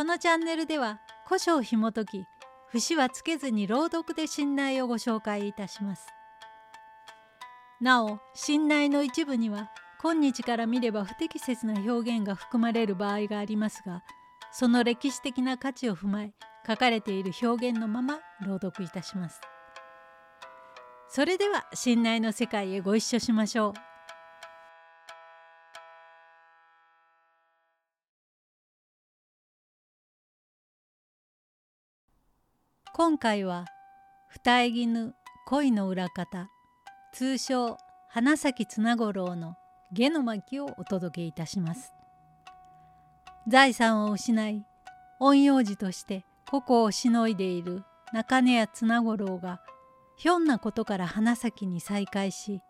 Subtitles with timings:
[0.00, 2.24] このチャンネルでは古書を紐解き
[2.70, 6.06] 節はつけずに朗読で信頼をご紹介いたします。
[7.82, 9.70] なお信頼の一部には
[10.02, 14.02] 今日から見れば不適切な表現が含まれる場合がありますが
[14.52, 16.32] その歴史的な価値を踏まえ
[16.66, 19.38] 書かれている表現のまま朗読いたします。
[21.10, 23.89] それでは信頼の世界へご一緒しましょう。
[33.02, 33.64] 今回は
[34.28, 35.14] 二重絹
[35.46, 36.50] 恋の裏方
[37.14, 37.78] 通称
[38.10, 39.54] 花咲綱五郎の
[39.90, 41.94] 下の巻をお届けいたします
[43.48, 44.66] 財産を失い
[45.18, 49.62] 陰陽師として個々をしのいでいる中根屋綱五郎が
[50.18, 52.60] ひょんなことから花咲に再会し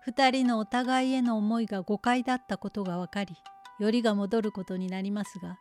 [0.00, 3.36] 二人のお互いへの思いが誤解だったことが分かり
[3.78, 5.56] よりが戻ることになりますが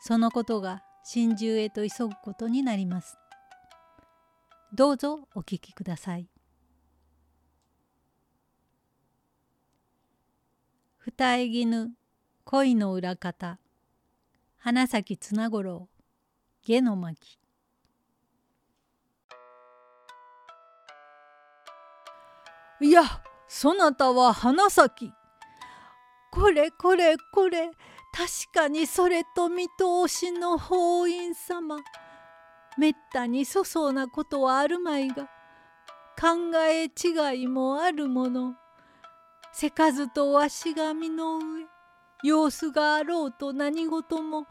[0.00, 3.18] そのことが心中へと急ぐことになります。
[4.74, 6.26] どうぞお聞きください。
[10.98, 11.90] 二重絹
[12.44, 13.60] 恋の裏方。
[14.56, 15.88] 花咲綱五郎
[16.64, 17.38] 下の巻。
[22.80, 23.04] いや
[23.46, 25.12] そなたは花咲
[26.32, 27.70] これこれこれ。
[28.12, 31.76] 確かにそれと見通しの法院様。
[32.78, 35.28] めったに粗相なことはあるまいが
[36.20, 38.54] 考え違いもあるもの
[39.52, 41.66] せかずとわしが身の上
[42.22, 44.46] 様子があろうと何事も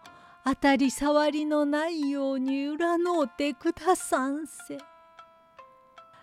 [0.45, 4.78] 当たり障りのないように占うてくださんせ。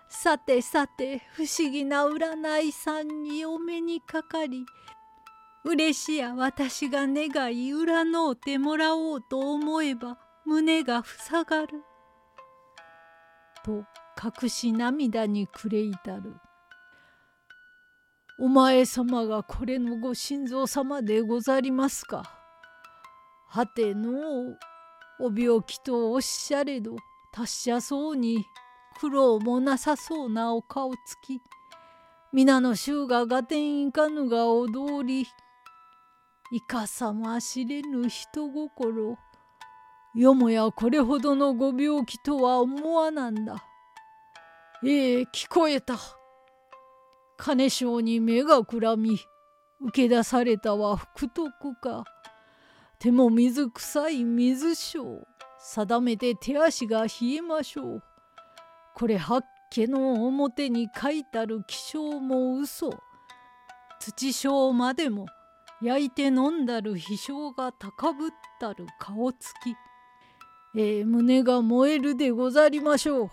[0.09, 4.67] さてさて不思議な占いさんにお目にかかり
[5.65, 11.85] 嬉しや私が願い占うてもらおうと思えば胸が塞がる。
[13.65, 13.85] と
[14.43, 16.35] 隠し涙に暮れ至る。
[18.39, 22.23] お前様がこれのご心臓様でござりますか？
[23.49, 24.57] はての
[25.19, 26.97] お病気とおっしゃれど
[27.33, 28.45] 達者そうに
[29.01, 31.41] 苦労もなさそうなお顔つき
[32.33, 35.27] 皆の衆が合点いかぬが踊り
[36.53, 39.19] いかさましれぬ人心
[40.15, 43.65] よもやこれほどのご病気とは思わなんだ。
[44.85, 45.97] ええ聞こえた。
[47.37, 49.19] 金賞に目がくらみ、
[49.81, 51.51] 受け出されたは福徳
[51.81, 52.05] か。
[52.99, 55.27] 手も水臭い水晶。
[55.63, 58.03] 定めて手足が冷えましょう。
[58.95, 62.91] これ八家の表に書いたる気象も嘘。
[64.01, 65.27] 土性までも
[65.83, 69.75] 焼いて飲んだる飛翔が高ぶったる顔つき。
[70.75, 73.31] えー、胸が燃えるでござりましょう。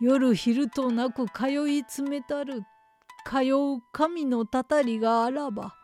[0.00, 2.62] 夜昼となく通い詰めたる
[3.24, 3.38] 通
[3.76, 5.74] う神のたたりがあらば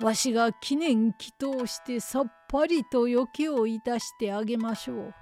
[0.00, 5.14] わしが記念祈祷してさっぱりと余計をいたしてあげましょう。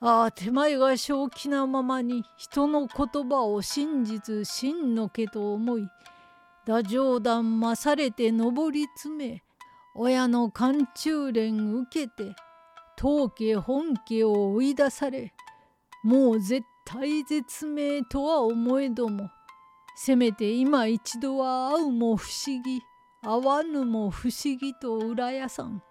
[0.00, 5.88] ああ手前が正気なままに人の言葉を真実真のけと思い
[6.66, 9.42] 打冗談まされて上り詰め
[9.94, 12.34] 親の寒中連受けて
[12.96, 15.32] 当家本家を追い出され
[16.02, 19.30] もう絶対絶命とは思えども
[19.96, 22.80] せめて今一度は会うも不思議
[23.22, 25.82] 会わぬも不思議と浦屋さん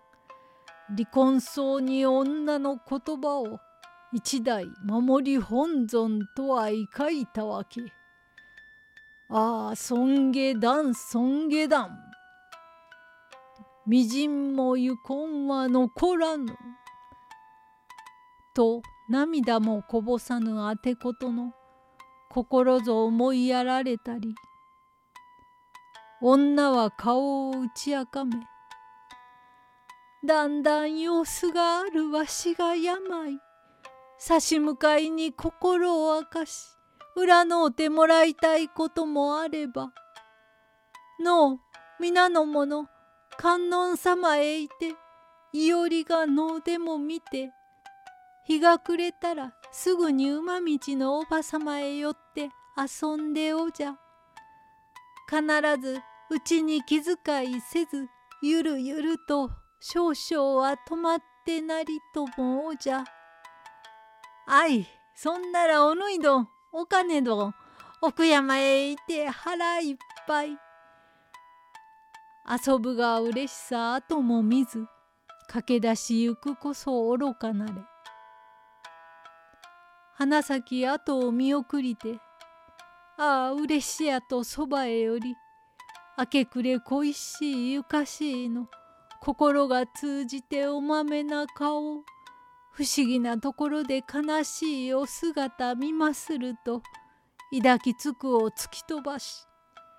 [0.90, 3.60] 離婚そうに女の言葉を
[4.14, 7.82] 一代守り本尊とはいかいたわけ。
[9.30, 11.90] ああ尊下段尊下段
[13.88, 16.56] みじんもゆこんは残らぬ。
[18.56, 21.54] と涙もこぼさぬあてことの
[22.32, 24.34] 心ぞ思いやられたり
[26.22, 28.36] 女は顔を打ち明かめ
[30.26, 33.40] だんだん様子があるわしが病
[34.18, 36.66] 差し向かいに心を明かし
[37.18, 39.92] 占うてもらいたいこともあれば
[41.24, 41.60] のう
[42.00, 42.88] 皆の者
[43.38, 44.96] 観音様へいて
[45.54, 47.52] いおりが能でも見て
[48.46, 53.98] 日が暮れたらすぐに馬道のおばさまへ寄って遊んでおじゃ。
[55.28, 55.42] 必
[55.82, 56.00] ず
[56.30, 58.08] うちに気遣いせず
[58.44, 59.50] ゆるゆると
[59.80, 63.04] 少々は止まってなりともおじゃ。
[64.48, 67.54] あいそんならおぬいどんお金どん
[68.02, 69.96] 奥山へいて腹いっ
[70.28, 70.58] ぱい。
[72.48, 74.86] 遊ぶがうれしさ後も見ず
[75.48, 77.74] 駆け出しゆくこそ愚かなれ。
[80.18, 82.20] 花咲後を見送りて
[83.18, 85.36] ああうれしやとそばへより
[86.18, 88.70] 明け暮れ恋しいゆかしいの
[89.22, 92.04] 心が通じておまめな顔
[92.72, 96.82] 不思議なところで悲しいお姿見ますると
[97.52, 99.46] 抱きつくを突き飛ばし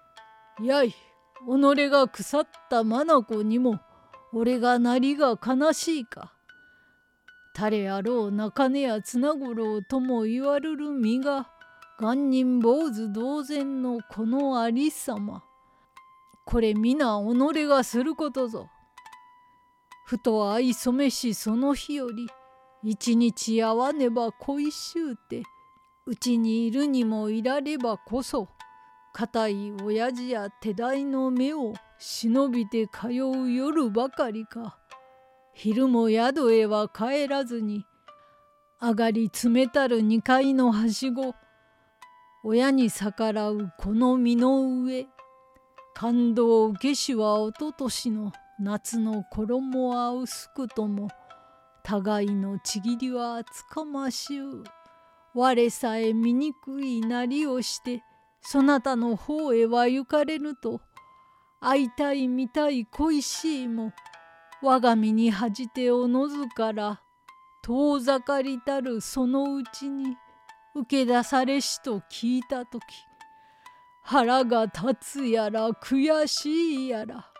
[0.62, 3.04] 「やい己が腐った眼
[3.44, 3.80] にも
[4.32, 6.35] 俺がなりが悲しいか。
[7.58, 11.48] 誰あろう中根や綱五郎とも言わるる身が
[11.98, 15.42] 元人坊主同然のこのありさま。
[16.44, 18.68] これ皆己がすることぞ。
[20.04, 22.28] ふと愛染めしその日より
[22.82, 25.42] 一日会わねば恋しゅうて
[26.04, 28.48] うちにいるにもいらればこそ
[29.14, 34.78] 固い親父や手代の目を忍びて通う夜ばかりか
[35.58, 37.86] 昼も宿へは帰らずに
[38.78, 41.34] 上がり冷たる2階のはしご
[42.44, 45.06] 親に逆らうこの身の上
[45.94, 51.08] 感動受けしはおととしの夏の衣は薄くとも
[51.82, 54.64] 互いのちぎりは厚かましゅう。
[55.32, 58.02] 我さえ醜いなりをして
[58.42, 60.82] そなたの方へは行かれぬと
[61.60, 63.92] 会いたい見たい恋しいも
[64.66, 67.00] 我が身に恥じておのずから
[67.62, 70.16] 遠ざかりたるそのうちに
[70.74, 72.82] 受け出されしと聞いた時
[74.02, 77.30] 腹が立つやら悔しいやら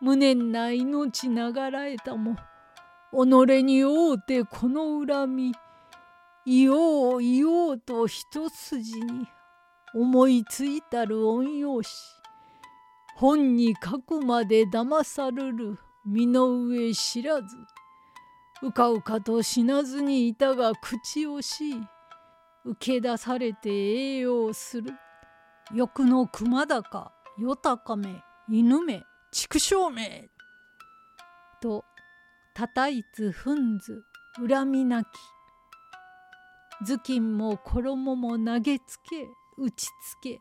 [0.00, 2.36] 無念な命ながらえたも
[3.12, 5.52] 己に会うてこの恨み
[6.46, 9.26] いよういようと一筋に
[9.94, 11.90] 思いついたる恩用し
[13.16, 17.56] 本に書くまで騙さるる身の上知らず
[18.62, 21.82] うかうかと死なずにいたが口惜しい
[22.64, 24.92] 受け出されて栄養する。
[25.74, 29.02] 欲の熊高よたかめ犬め
[29.32, 30.28] 畜生め
[31.60, 31.84] と
[32.54, 34.04] 叩いつふんず
[34.48, 35.06] 恨みなき。
[36.84, 39.90] 頭巾も衣も投げつけ打ちつ
[40.20, 40.40] け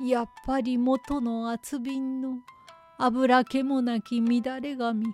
[0.00, 2.38] やっぱり元の厚瓶の
[3.00, 5.06] 油気もなき乱れ髪。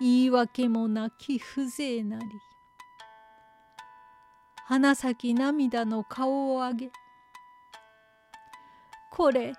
[0.00, 2.24] 言い訳もなき風情なり。
[4.66, 6.90] 花咲き涙の顔を上げ。
[9.12, 9.52] これ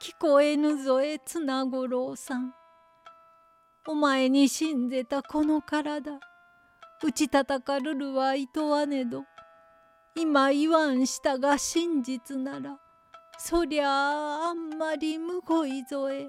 [0.00, 2.54] 聞こえぬぞえ綱五郎さん。
[3.88, 6.20] お前に死んでたこの体。
[7.02, 9.24] 打ち叩かるるはいとわねど
[10.16, 12.78] 今言わんしたが真実なら。
[13.36, 16.28] そりゃああんまりむごいぞえ。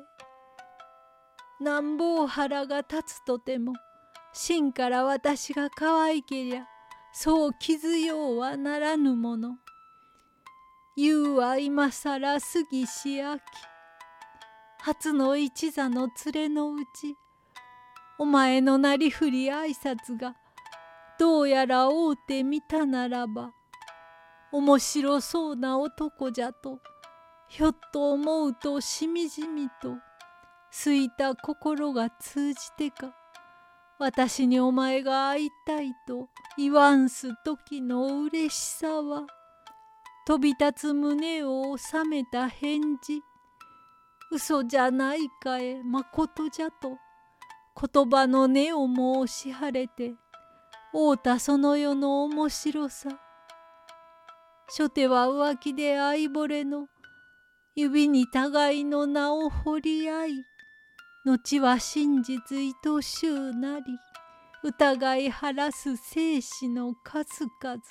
[1.59, 3.73] なんぼ腹が立つとても
[4.33, 6.66] 真から私が可愛けりゃ
[7.11, 9.57] そう気づようはならぬもの。
[10.95, 13.42] 言うは今さら杉し秋
[14.81, 17.16] 初の一座の連れのうち
[18.18, 20.35] お前のなりふり挨拶が
[21.18, 23.51] どうやら会うてみたならば
[24.51, 26.80] 面白そうな男じゃと
[27.47, 29.95] ひょっと思うとしみじみと
[30.71, 33.14] すいた心が通じてか
[33.97, 39.23] 私にお前が会いたいと言わんす時のうれしさは
[40.26, 43.21] 飛び立つ胸を収めた返事
[44.31, 46.97] 嘘じゃないかえまことじゃと
[47.81, 50.14] 言葉の根を申し晴れて
[50.94, 53.09] 会うたその世の面白さ。
[54.69, 56.88] 初手は浮気で相惚れの
[57.76, 60.31] 指に互いの名を彫り合い
[61.26, 63.85] 後は真実愛しゅうなり
[64.64, 67.81] 疑い晴らす生死の数々。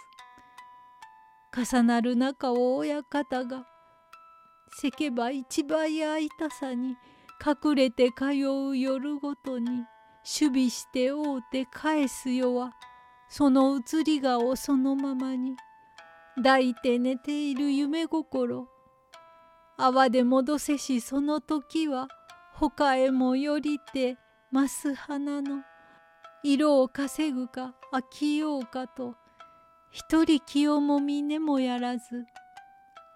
[1.54, 3.66] 重なる中を親方が
[4.80, 6.97] せけば一倍会いたさに
[7.44, 8.25] 隠れて通
[8.70, 9.87] う夜ごとに守
[10.25, 12.73] 備して会うて返す世は
[13.28, 15.54] その移り顔そのままに
[16.37, 18.68] 抱いて寝ている夢心。
[19.76, 22.08] 泡で戻せしその時は
[22.60, 24.16] 他へもよりて
[24.50, 25.62] ます花の
[26.42, 29.14] 色を稼ぐか飽きようかと
[29.92, 32.02] 一人清もみねもやらず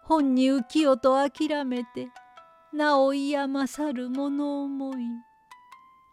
[0.04, 2.08] 本に浮世と諦めて
[2.72, 5.02] なおいや勝る物思い。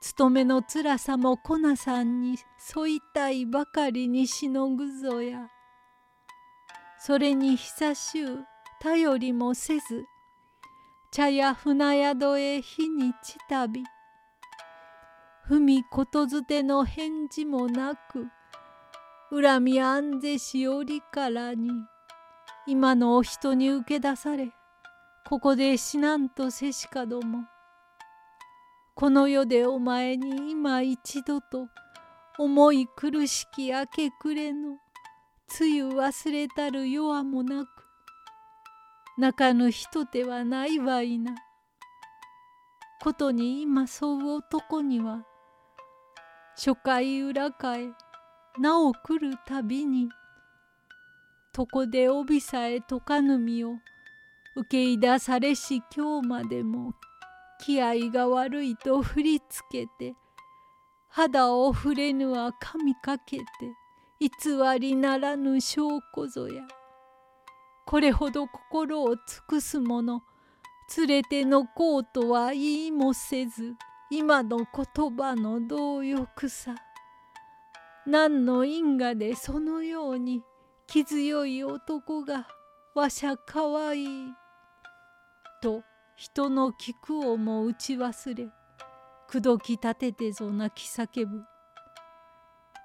[0.02, 5.50] 勤めの辛さも粉さんに添いたいばかりにしのぐぞや。
[7.00, 8.46] それに久しゅう
[8.82, 10.04] 頼りもせず
[11.12, 13.84] 茶や船宿へ日にち旅。
[15.50, 18.28] 踏みことづての返事もなく
[19.32, 21.72] 恨み安ぜしおりからに
[22.68, 24.52] 今のお人に受け出され
[25.28, 27.46] ここで死なんとせしかども。
[28.94, 31.70] この世でお前に今一度と
[32.38, 34.78] 思い苦しき明け暮れの
[35.60, 37.89] 梅雨忘れたる弱もなく
[39.20, 41.36] 泣かぬ人手はないわいな。
[43.02, 45.26] ことに今沿う男には
[46.56, 50.08] 初回裏替えなお来るたびに
[51.58, 53.74] 床で帯さえ解かぬ身を
[54.56, 56.94] 受けいだされし今日までも
[57.60, 60.14] 気合が悪いと振りつけて
[61.10, 63.44] 肌を触れぬは髪かけて
[64.22, 64.30] 偽
[64.80, 66.79] りならぬ証拠ぞや。
[67.90, 70.22] これほど心を尽くす者
[70.96, 73.74] 連れてのこうとは言いもせず
[74.12, 76.76] 今の言葉の動欲さ
[78.06, 80.44] 何の因果でそのように
[80.86, 82.48] 気強い男が
[82.94, 84.08] わしゃかわいい」
[85.64, 85.82] と
[86.16, 88.52] 人の聞くをも打ち忘れ
[89.28, 91.44] 口説き立ててぞ泣き叫ぶ。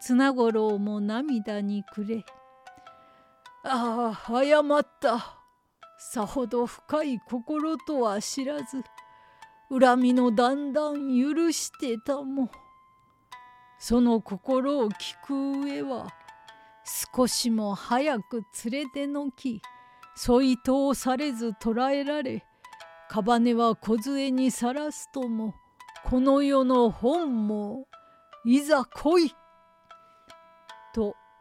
[0.00, 2.24] 綱五郎も涙にくれ
[3.66, 5.38] ああ謝った
[5.98, 8.82] さほど深い心とは知らず
[9.70, 12.50] 恨みのだんだん許してたも
[13.78, 16.08] その心を聞く上は
[17.14, 19.62] 少しも早く連れてのき
[20.14, 22.44] 添い通されず捕らえられ
[23.08, 25.54] 屍は梢にさらすとも
[26.04, 27.86] この世の本も
[28.44, 29.34] いざ来い!」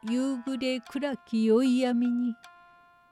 [0.05, 2.33] 夕暮れ暗き宵闇に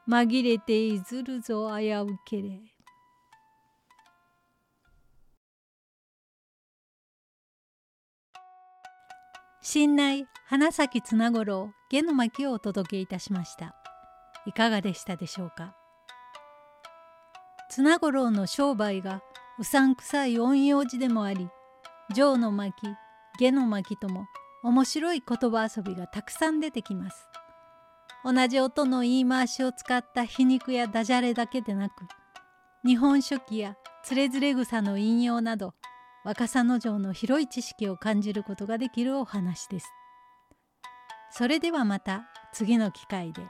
[0.10, 2.60] 紛れていずるぞ危うけれ。
[9.62, 13.75] 新内花咲綱五郎下の巻をお届けいたしました
[14.45, 15.75] いかがでしたでしょうか？
[17.69, 19.21] 綱五郎の商売が
[19.60, 21.48] うさんくさい陰陽字でもあり
[22.13, 22.74] 上の巻
[23.39, 24.25] 下の巻とも
[24.63, 27.27] 面白い言葉遊びがたくさん出てきます
[28.24, 32.06] 同じ音の言い回しを使った皮肉やダジャレだけでなく
[32.86, 35.74] 日本書紀やつれづれ草の引用など
[36.24, 39.88] 若狭の城の広い知識を感じることができるお話です。
[41.32, 43.41] それではまた次の機会で。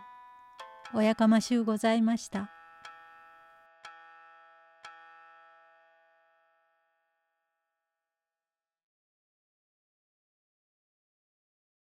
[0.94, 2.50] おやかましゅうございました。